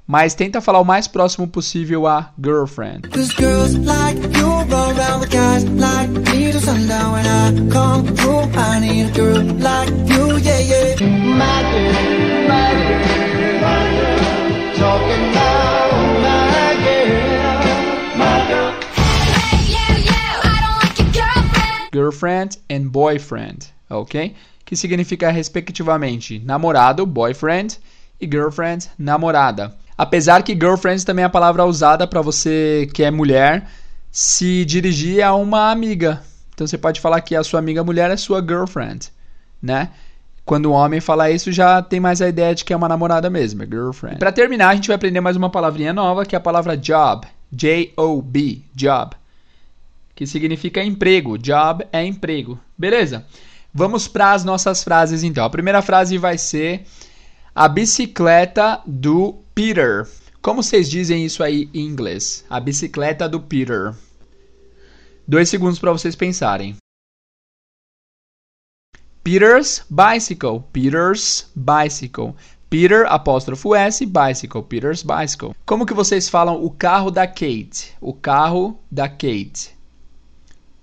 mas 0.08 0.34
tenta 0.34 0.58
falar 0.62 0.80
o 0.80 0.84
mais 0.84 1.06
próximo 1.06 1.46
possível 1.46 2.06
a 2.06 2.32
girlfriend. 2.42 3.10
Girlfriend 21.92 22.58
and 22.70 22.88
boyfriend, 22.88 23.58
ok? 23.90 24.34
Que 24.64 24.74
significa 24.74 25.30
respectivamente 25.30 26.38
namorado, 26.38 27.04
boyfriend, 27.04 27.78
e 28.20 28.26
girlfriend, 28.26 28.88
namorada. 28.98 29.76
Apesar 29.98 30.44
que 30.44 30.52
girlfriend 30.52 31.04
também 31.04 31.24
é 31.24 31.26
a 31.26 31.30
palavra 31.30 31.66
usada 31.66 32.06
para 32.06 32.22
você 32.22 32.88
que 32.94 33.02
é 33.02 33.10
mulher 33.10 33.68
se 34.12 34.64
dirigir 34.64 35.24
a 35.24 35.34
uma 35.34 35.72
amiga. 35.72 36.22
Então 36.54 36.64
você 36.64 36.78
pode 36.78 37.00
falar 37.00 37.20
que 37.20 37.34
a 37.34 37.42
sua 37.42 37.58
amiga 37.58 37.82
mulher 37.82 38.08
é 38.08 38.16
sua 38.16 38.40
girlfriend, 38.40 39.10
né? 39.60 39.90
Quando 40.44 40.66
o 40.66 40.72
homem 40.72 41.00
fala 41.00 41.30
isso, 41.30 41.50
já 41.50 41.82
tem 41.82 41.98
mais 41.98 42.22
a 42.22 42.28
ideia 42.28 42.54
de 42.54 42.64
que 42.64 42.72
é 42.72 42.76
uma 42.76 42.88
namorada 42.88 43.28
mesmo, 43.28 43.62
é 43.62 43.66
girlfriend. 43.66 44.18
Para 44.18 44.32
terminar, 44.32 44.68
a 44.68 44.74
gente 44.76 44.86
vai 44.86 44.94
aprender 44.94 45.20
mais 45.20 45.36
uma 45.36 45.50
palavrinha 45.50 45.92
nova, 45.92 46.24
que 46.24 46.34
é 46.34 46.38
a 46.38 46.40
palavra 46.40 46.76
job. 46.76 47.26
J-O-B, 47.52 48.62
job. 48.74 49.14
Que 50.14 50.26
significa 50.26 50.82
emprego. 50.82 51.36
Job 51.36 51.84
é 51.92 52.04
emprego. 52.04 52.58
Beleza? 52.78 53.26
Vamos 53.74 54.08
para 54.08 54.32
as 54.32 54.44
nossas 54.44 54.82
frases 54.82 55.22
então. 55.22 55.44
A 55.44 55.50
primeira 55.50 55.82
frase 55.82 56.16
vai 56.16 56.38
ser 56.38 56.86
a 57.54 57.68
bicicleta 57.68 58.80
do 58.86 59.36
Peter. 59.58 60.06
Como 60.40 60.62
vocês 60.62 60.88
dizem 60.88 61.24
isso 61.24 61.42
aí 61.42 61.68
em 61.74 61.84
inglês? 61.84 62.44
A 62.48 62.60
bicicleta 62.60 63.28
do 63.28 63.40
Peter. 63.40 63.92
Dois 65.26 65.48
segundos 65.48 65.80
para 65.80 65.90
vocês 65.90 66.14
pensarem. 66.14 66.76
Peter's 69.24 69.84
bicycle. 69.90 70.62
Peter's 70.72 71.50
bicycle. 71.56 72.36
Peter, 72.70 73.04
apóstrofo 73.08 73.74
S, 73.74 74.06
bicycle. 74.06 74.62
Peter's 74.62 75.02
bicycle. 75.02 75.52
Como 75.66 75.84
que 75.84 75.92
vocês 75.92 76.28
falam 76.28 76.64
o 76.64 76.70
carro 76.70 77.10
da 77.10 77.26
Kate? 77.26 77.96
O 78.00 78.14
carro 78.14 78.78
da 78.88 79.08
Kate. 79.08 79.76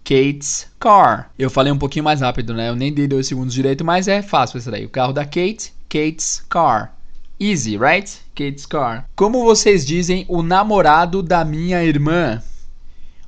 Kate's 0.03 0.67
car. 0.77 1.31
Eu 1.39 1.49
falei 1.49 1.71
um 1.71 1.79
pouquinho 1.79 2.03
mais 2.03 2.19
rápido, 2.19 2.53
né? 2.53 2.67
Eu 2.67 2.75
nem 2.75 2.93
dei 2.93 3.07
dois 3.07 3.25
segundos 3.25 3.53
direito, 3.53 3.85
mas 3.85 4.09
é 4.09 4.21
fácil 4.21 4.57
isso 4.57 4.69
daí. 4.69 4.85
O 4.85 4.89
carro 4.89 5.13
da 5.13 5.23
Kate, 5.23 5.73
Kate's 5.87 6.43
car. 6.49 6.94
Easy, 7.39 7.77
right? 7.77 8.21
Kate's 8.33 8.65
car. 8.65 9.09
Como 9.15 9.43
vocês 9.43 9.85
dizem 9.85 10.25
o 10.27 10.41
namorado 10.41 11.21
da 11.21 11.43
minha 11.43 11.83
irmã? 11.83 12.41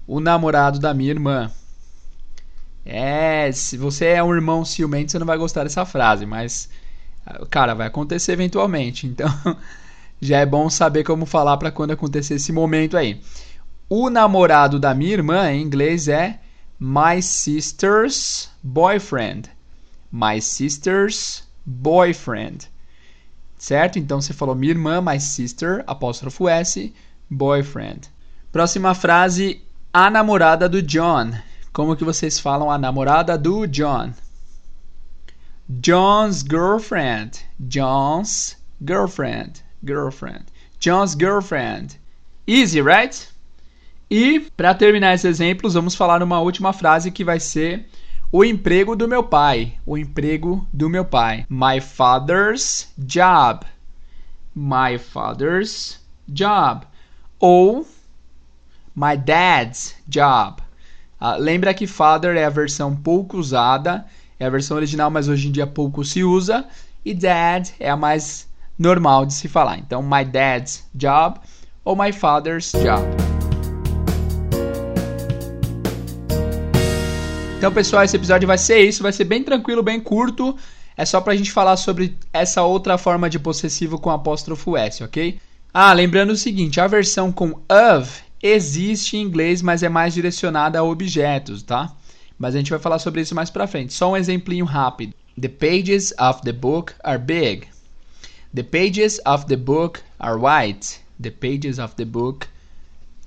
O 0.07 0.19
namorado 0.19 0.79
da 0.79 0.93
minha 0.93 1.11
irmã. 1.11 1.51
É, 2.85 3.51
se 3.51 3.77
você 3.77 4.05
é 4.05 4.23
um 4.23 4.33
irmão 4.33 4.63
ciumento, 4.63 5.11
você 5.11 5.19
não 5.19 5.27
vai 5.27 5.37
gostar 5.37 5.63
dessa 5.63 5.85
frase, 5.85 6.25
mas 6.25 6.69
cara, 7.49 7.73
vai 7.73 7.87
acontecer 7.87 8.33
eventualmente. 8.33 9.07
Então, 9.07 9.29
já 10.21 10.39
é 10.39 10.45
bom 10.45 10.69
saber 10.69 11.03
como 11.03 11.25
falar 11.25 11.57
para 11.57 11.71
quando 11.71 11.91
acontecer 11.91 12.35
esse 12.35 12.51
momento 12.51 12.97
aí. 12.97 13.21
O 13.89 14.09
namorado 14.09 14.79
da 14.79 14.93
minha 14.93 15.13
irmã 15.13 15.51
em 15.51 15.61
inglês 15.61 16.07
é 16.07 16.39
my 16.79 17.21
sister's 17.21 18.49
boyfriend. 18.63 19.49
My 20.11 20.41
sister's 20.41 21.43
boyfriend. 21.65 22.69
Certo? 23.57 23.97
Então 23.97 24.21
você 24.21 24.33
falou 24.33 24.55
minha 24.55 24.71
irmã, 24.71 25.01
my 25.01 25.19
sister, 25.19 25.83
apóstrofo 25.87 26.47
S, 26.47 26.93
boyfriend. 27.29 28.09
Próxima 28.51 28.93
frase, 28.93 29.61
a 29.91 30.09
namorada 30.09 30.69
do 30.69 30.81
John. 30.81 31.31
Como 31.73 31.95
que 31.95 32.03
vocês 32.03 32.39
falam 32.39 32.69
a 32.71 32.77
namorada 32.77 33.37
do 33.37 33.67
John? 33.67 34.13
John's 35.69 36.43
girlfriend. 36.43 37.39
John's 37.59 38.55
girlfriend. 38.85 39.63
Girlfriend. 39.83 40.45
John's 40.79 41.15
girlfriend. 41.15 41.99
Easy, 42.47 42.81
right? 42.81 43.27
E 44.09 44.39
para 44.55 44.73
terminar 44.73 45.13
esses 45.13 45.25
exemplos, 45.25 45.73
vamos 45.73 45.93
falar 45.95 46.23
uma 46.23 46.39
última 46.39 46.71
frase 46.71 47.11
que 47.11 47.23
vai 47.23 47.39
ser 47.39 47.85
o 48.31 48.43
emprego 48.43 48.95
do 48.95 49.07
meu 49.07 49.23
pai. 49.23 49.73
O 49.85 49.97
emprego 49.97 50.67
do 50.71 50.89
meu 50.89 51.05
pai. 51.05 51.45
My 51.49 51.79
father's 51.79 52.87
job. 52.97 53.65
My 54.55 54.97
father's 54.97 55.99
job. 56.27 56.85
Ou 57.39 57.87
my 58.95 59.15
dad's 59.15 59.95
job. 60.07 60.61
Ah, 61.19 61.35
lembra 61.35 61.73
que 61.73 61.87
father 61.87 62.35
é 62.35 62.45
a 62.45 62.49
versão 62.49 62.95
pouco 62.95 63.37
usada, 63.37 64.05
é 64.39 64.45
a 64.45 64.49
versão 64.49 64.77
original, 64.77 65.09
mas 65.09 65.27
hoje 65.27 65.47
em 65.47 65.51
dia 65.51 65.65
pouco 65.65 66.03
se 66.03 66.23
usa. 66.23 66.65
E 67.03 67.13
dad 67.13 67.69
é 67.79 67.89
a 67.89 67.97
mais 67.97 68.47
normal 68.77 69.25
de 69.25 69.33
se 69.33 69.47
falar. 69.47 69.79
Então, 69.79 70.03
my 70.03 70.25
dad's 70.25 70.87
job 70.93 71.39
ou 71.83 71.95
my 71.95 72.11
father's 72.11 72.71
job. 72.73 73.26
Então, 77.57 77.73
pessoal, 77.73 78.03
esse 78.03 78.15
episódio 78.15 78.47
vai 78.47 78.57
ser 78.57 78.81
isso, 78.81 79.01
vai 79.01 79.11
ser 79.11 79.23
bem 79.23 79.43
tranquilo, 79.43 79.81
bem 79.81 79.99
curto. 79.99 80.55
É 80.95 81.03
só 81.03 81.19
pra 81.19 81.35
gente 81.35 81.51
falar 81.51 81.75
sobre 81.75 82.15
essa 82.31 82.61
outra 82.61 82.99
forma 82.99 83.27
de 83.27 83.39
possessivo 83.39 83.97
com 83.97 84.11
apóstrofo 84.11 84.77
S, 84.77 85.03
ok? 85.03 85.39
Ah, 85.73 85.91
lembrando 85.91 86.29
o 86.31 86.37
seguinte, 86.37 86.79
a 86.79 86.85
versão 86.85 87.31
com 87.31 87.59
of 87.67 88.21
existe 88.43 89.17
em 89.17 89.23
inglês, 89.23 89.63
mas 89.63 89.81
é 89.81 89.89
mais 89.89 90.13
direcionada 90.13 90.77
a 90.77 90.83
objetos, 90.83 91.63
tá? 91.63 91.91
Mas 92.37 92.53
a 92.53 92.59
gente 92.59 92.69
vai 92.69 92.79
falar 92.79 92.99
sobre 92.99 93.21
isso 93.21 93.33
mais 93.33 93.49
pra 93.49 93.65
frente. 93.65 93.91
Só 93.91 94.11
um 94.11 94.17
exemplinho 94.17 94.63
rápido. 94.63 95.15
The 95.39 95.49
pages 95.49 96.13
of 96.19 96.43
the 96.43 96.53
book 96.53 96.93
are 97.03 97.17
big. 97.17 97.67
The 98.53 98.63
pages 98.63 99.19
of 99.25 99.47
the 99.47 99.55
book 99.55 99.99
are 100.19 100.37
white. 100.39 100.99
The 101.19 101.31
pages 101.31 101.79
of 101.79 101.95
the 101.95 102.05
book 102.05 102.47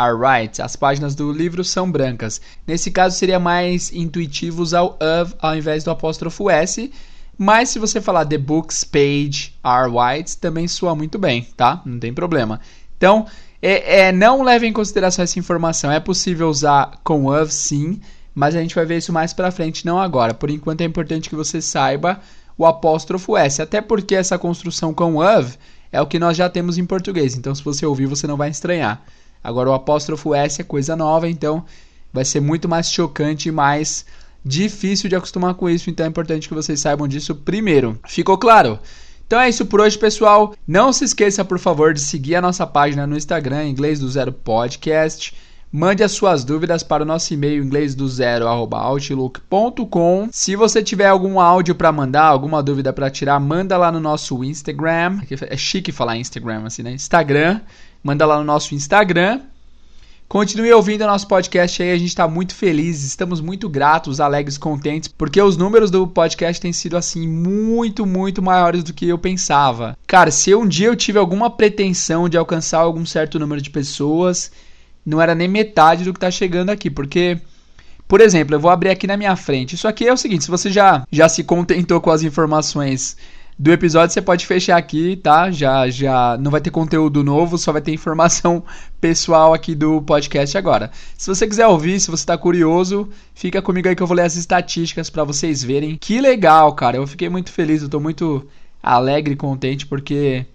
white. 0.08 0.62
As 0.62 0.76
páginas 0.76 1.14
do 1.14 1.32
livro 1.32 1.62
são 1.64 1.90
brancas. 1.90 2.40
Nesse 2.66 2.90
caso 2.90 3.16
seria 3.16 3.38
mais 3.38 3.92
intuitivo 3.92 4.62
usar 4.62 4.82
o 4.82 4.96
of 5.00 5.34
ao 5.38 5.56
invés 5.56 5.84
do 5.84 5.90
apóstrofo 5.90 6.48
S. 6.48 6.90
Mas 7.36 7.70
se 7.70 7.78
você 7.78 8.00
falar 8.00 8.26
the 8.26 8.36
books 8.36 8.84
page 8.84 9.54
are 9.62 9.90
white, 9.90 10.36
também 10.36 10.68
soa 10.68 10.94
muito 10.94 11.18
bem, 11.18 11.48
tá? 11.56 11.80
Não 11.86 11.98
tem 11.98 12.12
problema. 12.12 12.60
Então, 12.96 13.26
é, 13.62 14.08
é, 14.08 14.12
não 14.12 14.42
leve 14.42 14.66
em 14.66 14.72
consideração 14.72 15.22
essa 15.22 15.38
informação. 15.38 15.90
É 15.90 15.98
possível 15.98 16.48
usar 16.48 17.00
com 17.02 17.26
of 17.26 17.52
sim, 17.52 18.00
mas 18.34 18.54
a 18.54 18.60
gente 18.60 18.74
vai 18.74 18.84
ver 18.84 18.98
isso 18.98 19.12
mais 19.12 19.32
para 19.32 19.50
frente, 19.50 19.86
não 19.86 19.98
agora. 19.98 20.34
Por 20.34 20.50
enquanto 20.50 20.82
é 20.82 20.84
importante 20.84 21.28
que 21.28 21.36
você 21.36 21.62
saiba 21.62 22.20
o 22.58 22.66
apóstrofo 22.66 23.36
S, 23.36 23.62
até 23.62 23.80
porque 23.80 24.14
essa 24.14 24.38
construção 24.38 24.92
com 24.92 25.16
of 25.16 25.56
é 25.90 26.00
o 26.00 26.06
que 26.06 26.18
nós 26.18 26.36
já 26.36 26.48
temos 26.48 26.76
em 26.76 26.84
português. 26.84 27.34
Então, 27.34 27.54
se 27.54 27.64
você 27.64 27.86
ouvir, 27.86 28.06
você 28.06 28.26
não 28.26 28.36
vai 28.36 28.50
estranhar. 28.50 29.02
Agora, 29.42 29.70
o 29.70 29.74
apóstrofo 29.74 30.34
S 30.34 30.60
é 30.60 30.64
coisa 30.64 30.94
nova, 30.94 31.28
então 31.28 31.64
vai 32.12 32.24
ser 32.24 32.40
muito 32.40 32.68
mais 32.68 32.90
chocante 32.90 33.48
e 33.48 33.52
mais 33.52 34.04
difícil 34.44 35.08
de 35.08 35.16
acostumar 35.16 35.54
com 35.54 35.68
isso. 35.68 35.90
Então, 35.90 36.06
é 36.06 36.08
importante 36.08 36.48
que 36.48 36.54
vocês 36.54 36.80
saibam 36.80 37.08
disso 37.08 37.34
primeiro. 37.34 37.98
Ficou 38.06 38.36
claro? 38.36 38.78
Então 39.30 39.40
é 39.40 39.48
isso 39.48 39.64
por 39.64 39.80
hoje, 39.80 39.96
pessoal. 39.96 40.56
Não 40.66 40.92
se 40.92 41.04
esqueça, 41.04 41.44
por 41.44 41.60
favor, 41.60 41.94
de 41.94 42.00
seguir 42.00 42.34
a 42.34 42.42
nossa 42.42 42.66
página 42.66 43.06
no 43.06 43.16
Instagram, 43.16 43.68
Inglês 43.68 44.00
do 44.00 44.10
Zero 44.10 44.32
Podcast. 44.32 45.32
Mande 45.72 46.02
as 46.02 46.10
suas 46.10 46.42
dúvidas 46.42 46.82
para 46.82 47.04
o 47.04 47.06
nosso 47.06 47.32
e-mail 47.32 47.62
inglês 47.62 47.94
do 47.94 48.08
zero 48.08 48.48
outlook.com. 48.48 50.28
Se 50.32 50.56
você 50.56 50.82
tiver 50.82 51.06
algum 51.06 51.38
áudio 51.38 51.76
para 51.76 51.92
mandar, 51.92 52.24
alguma 52.24 52.60
dúvida 52.60 52.92
para 52.92 53.08
tirar, 53.08 53.38
manda 53.38 53.76
lá 53.76 53.92
no 53.92 54.00
nosso 54.00 54.42
Instagram. 54.42 55.20
É 55.48 55.56
chique 55.56 55.92
falar 55.92 56.16
Instagram 56.16 56.64
assim, 56.66 56.82
né? 56.82 56.90
Instagram. 56.90 57.60
Manda 58.02 58.26
lá 58.26 58.38
no 58.38 58.44
nosso 58.44 58.74
Instagram. 58.74 59.42
Continue 60.26 60.72
ouvindo 60.72 61.02
o 61.02 61.06
nosso 61.06 61.28
podcast 61.28 61.82
aí, 61.82 61.90
a 61.90 61.98
gente 61.98 62.08
está 62.08 62.26
muito 62.26 62.54
feliz, 62.54 63.02
estamos 63.02 63.40
muito 63.40 63.68
gratos, 63.68 64.20
alegres, 64.20 64.56
contentes, 64.56 65.08
porque 65.08 65.42
os 65.42 65.56
números 65.56 65.90
do 65.90 66.06
podcast 66.06 66.60
têm 66.60 66.72
sido 66.72 66.96
assim 66.96 67.26
muito, 67.26 68.06
muito 68.06 68.40
maiores 68.40 68.84
do 68.84 68.92
que 68.92 69.08
eu 69.08 69.18
pensava. 69.18 69.98
Cara, 70.06 70.30
se 70.30 70.54
um 70.54 70.68
dia 70.68 70.86
eu 70.86 70.94
tive 70.94 71.18
alguma 71.18 71.50
pretensão 71.50 72.28
de 72.28 72.36
alcançar 72.36 72.78
algum 72.78 73.04
certo 73.04 73.40
número 73.40 73.60
de 73.60 73.70
pessoas, 73.70 74.52
não 75.04 75.20
era 75.20 75.34
nem 75.34 75.48
metade 75.48 76.04
do 76.04 76.12
que 76.12 76.18
está 76.18 76.30
chegando 76.30 76.70
aqui, 76.70 76.90
porque 76.90 77.38
por 78.10 78.20
exemplo, 78.20 78.56
eu 78.56 78.60
vou 78.60 78.72
abrir 78.72 78.90
aqui 78.90 79.06
na 79.06 79.16
minha 79.16 79.36
frente. 79.36 79.76
Isso 79.76 79.86
aqui 79.86 80.08
é 80.08 80.12
o 80.12 80.16
seguinte, 80.16 80.42
se 80.42 80.50
você 80.50 80.68
já 80.68 81.04
já 81.12 81.28
se 81.28 81.44
contentou 81.44 82.00
com 82.00 82.10
as 82.10 82.24
informações 82.24 83.16
do 83.56 83.70
episódio, 83.70 84.12
você 84.12 84.22
pode 84.22 84.46
fechar 84.46 84.78
aqui, 84.78 85.16
tá? 85.16 85.50
Já 85.50 85.88
já 85.90 86.36
não 86.40 86.50
vai 86.50 86.60
ter 86.60 86.70
conteúdo 86.70 87.22
novo, 87.22 87.56
só 87.56 87.70
vai 87.70 87.80
ter 87.80 87.92
informação 87.92 88.64
pessoal 89.00 89.54
aqui 89.54 89.74
do 89.74 90.02
podcast 90.02 90.58
agora. 90.58 90.90
Se 91.16 91.28
você 91.28 91.46
quiser 91.46 91.66
ouvir, 91.68 92.00
se 92.00 92.10
você 92.10 92.26
tá 92.26 92.36
curioso, 92.36 93.08
fica 93.32 93.62
comigo 93.62 93.86
aí 93.86 93.94
que 93.94 94.02
eu 94.02 94.06
vou 94.06 94.16
ler 94.16 94.24
as 94.24 94.34
estatísticas 94.34 95.08
para 95.08 95.22
vocês 95.22 95.62
verem. 95.62 95.96
Que 95.96 96.20
legal, 96.20 96.72
cara. 96.74 96.96
Eu 96.96 97.06
fiquei 97.06 97.28
muito 97.28 97.52
feliz, 97.52 97.82
eu 97.82 97.88
tô 97.88 98.00
muito 98.00 98.44
alegre 98.82 99.34
e 99.34 99.36
contente 99.36 99.86
porque 99.86 100.46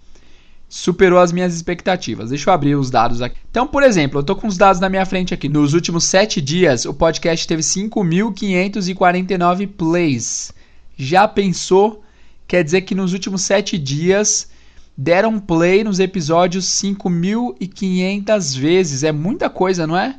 superou 0.76 1.18
as 1.18 1.32
minhas 1.32 1.54
expectativas. 1.54 2.28
Deixa 2.28 2.50
eu 2.50 2.54
abrir 2.54 2.74
os 2.74 2.90
dados 2.90 3.22
aqui. 3.22 3.38
Então, 3.50 3.66
por 3.66 3.82
exemplo, 3.82 4.20
eu 4.20 4.22
tô 4.22 4.36
com 4.36 4.46
os 4.46 4.58
dados 4.58 4.78
na 4.78 4.90
minha 4.90 5.06
frente 5.06 5.32
aqui. 5.32 5.48
Nos 5.48 5.72
últimos 5.72 6.04
7 6.04 6.38
dias, 6.38 6.84
o 6.84 6.92
podcast 6.92 7.48
teve 7.48 7.62
5.549 7.62 9.68
plays. 9.68 10.52
Já 10.94 11.26
pensou? 11.26 12.04
Quer 12.46 12.62
dizer 12.62 12.82
que 12.82 12.94
nos 12.94 13.14
últimos 13.14 13.40
7 13.42 13.78
dias 13.78 14.50
deram 14.94 15.40
play 15.40 15.82
nos 15.82 15.98
episódios 15.98 16.66
5.500 16.66 18.58
vezes. 18.58 19.02
É 19.02 19.12
muita 19.12 19.48
coisa, 19.48 19.86
não 19.86 19.96
é? 19.96 20.16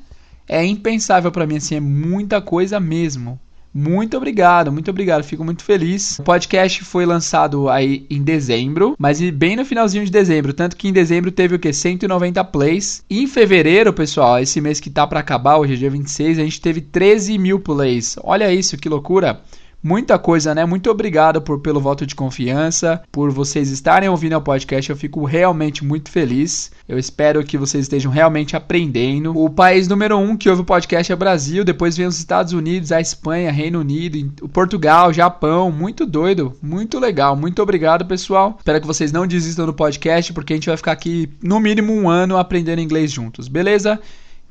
É 0.48 0.66
impensável 0.66 1.32
para 1.32 1.46
mim 1.46 1.58
assim, 1.58 1.76
é 1.76 1.80
muita 1.80 2.42
coisa 2.42 2.80
mesmo. 2.80 3.40
Muito 3.74 4.18
obrigado, 4.18 4.72
muito 4.72 4.90
obrigado, 4.90 5.24
fico 5.24 5.44
muito 5.44 5.64
feliz. 5.64 6.20
O 6.20 6.24
podcast 6.24 6.84
foi 6.84 7.06
lançado 7.06 7.70
aí 7.70 8.06
em 8.10 8.22
dezembro, 8.22 8.96
mas 8.98 9.20
bem 9.32 9.56
no 9.56 9.66
finalzinho 9.66 10.06
de 10.06 10.12
dezembro, 10.12 10.54
tanto 10.54 10.76
que 10.76 10.88
em 10.88 10.94
dezembro 10.94 11.32
teve 11.32 11.56
o 11.56 11.60
que 11.60 11.72
190 11.72 12.44
plays. 12.46 13.04
E 13.10 13.22
em 13.22 13.28
fevereiro, 13.28 13.94
pessoal, 13.94 14.40
esse 14.40 14.60
mês 14.60 14.80
que 14.80 14.90
tá 14.90 15.06
para 15.06 15.20
acabar, 15.20 15.58
hoje 15.58 15.74
é 15.74 15.78
dia 15.78 15.90
26, 15.90 16.40
a 16.40 16.44
gente 16.44 16.62
teve 16.62 16.82
13 16.82 17.38
mil 17.38 17.60
plays. 17.60 18.16
Olha 18.24 18.52
isso, 18.52 18.78
que 18.78 18.90
loucura! 18.90 19.42
Muita 19.82 20.18
coisa, 20.20 20.54
né? 20.54 20.66
Muito 20.66 20.90
obrigado 20.90 21.42
por, 21.42 21.60
pelo 21.60 21.80
voto 21.80 22.06
de 22.06 22.16
confiança, 22.16 23.02
por 23.12 23.32
vocês 23.32 23.70
estarem 23.70 24.10
ouvindo 24.10 24.36
o 24.36 24.42
podcast. 24.42 24.90
Eu 24.90 24.98
fico 24.98 25.24
realmente 25.26 25.84
muito 25.84 26.10
feliz. 26.10 26.72
Eu 26.88 26.98
espero 26.98 27.44
que 27.44 27.58
vocês 27.58 27.84
estejam 27.84 28.12
realmente 28.12 28.56
aprendendo. 28.56 29.38
O 29.38 29.50
país 29.50 29.88
número 29.88 30.18
um 30.18 30.36
que 30.36 30.50
ouve 30.50 30.62
o 30.62 30.66
podcast 30.66 31.12
é 31.12 31.16
o 31.16 31.18
Brasil, 31.18 31.64
depois 31.64 31.96
vem 31.98 32.06
os 32.06 32.18
Estados 32.18 32.54
Unidos, 32.54 32.92
a 32.92 33.02
Espanha, 33.02 33.52
Reino 33.52 33.80
Unido, 33.80 34.34
o 34.42 34.50
Portugal, 34.50 35.14
Japão. 35.14 35.72
Muito 35.72 36.06
doido, 36.06 36.54
muito 36.62 37.00
legal. 37.00 37.36
Muito 37.36 37.62
obrigado, 37.62 38.06
pessoal. 38.06 38.56
Espero 38.58 38.82
que 38.82 38.88
vocês 38.88 39.12
não 39.12 39.28
desistam 39.28 39.66
do 39.66 39.74
podcast, 39.74 40.34
porque 40.34 40.54
a 40.54 40.56
gente 40.56 40.68
vai 40.68 40.78
ficar 40.78 40.92
aqui 40.92 41.30
no 41.42 41.60
mínimo 41.60 41.94
um 41.94 42.10
ano 42.10 42.38
aprendendo 42.38 42.82
inglês 42.82 43.12
juntos, 43.12 43.48
beleza? 43.48 44.00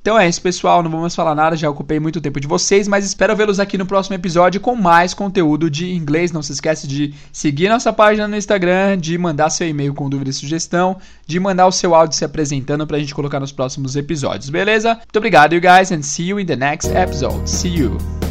Então 0.07 0.17
é 0.17 0.29
isso, 0.29 0.41
pessoal. 0.41 0.85
Não 0.85 0.91
mais 1.01 1.17
falar 1.17 1.35
nada, 1.35 1.57
já 1.57 1.69
ocupei 1.69 1.99
muito 1.99 2.21
tempo 2.21 2.39
de 2.39 2.47
vocês, 2.47 2.87
mas 2.87 3.05
espero 3.05 3.35
vê-los 3.35 3.59
aqui 3.59 3.77
no 3.77 3.85
próximo 3.85 4.15
episódio 4.15 4.61
com 4.61 4.77
mais 4.77 5.13
conteúdo 5.13 5.69
de 5.69 5.93
inglês. 5.93 6.31
Não 6.31 6.45
se 6.45 6.53
esquece 6.53 6.87
de 6.87 7.13
seguir 7.33 7.69
nossa 7.69 7.93
página 7.93 8.29
no 8.29 8.37
Instagram, 8.37 8.99
de 8.99 9.19
mandar 9.19 9.51
seu 9.51 9.69
e-mail 9.69 9.93
com 9.93 10.09
dúvida 10.09 10.31
e 10.31 10.33
sugestão, 10.33 10.97
de 11.27 11.41
mandar 11.41 11.67
o 11.67 11.73
seu 11.73 11.93
áudio 11.93 12.17
se 12.17 12.25
apresentando 12.25 12.87
pra 12.87 13.01
gente 13.01 13.17
colocar 13.17 13.41
nos 13.41 13.51
próximos 13.51 13.97
episódios, 13.97 14.49
beleza? 14.49 14.95
Muito 14.95 15.17
obrigado, 15.17 15.55
you 15.55 15.61
guys, 15.61 15.91
and 15.91 16.03
see 16.03 16.29
you 16.29 16.39
in 16.39 16.47
the 16.47 16.55
next 16.55 16.89
episode. 16.97 17.51
See 17.51 17.75
you! 17.77 18.26